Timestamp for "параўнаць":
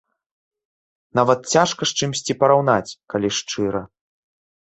2.43-2.95